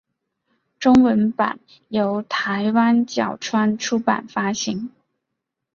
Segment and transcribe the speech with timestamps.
[0.79, 4.89] 中文版由台湾角川出版发行。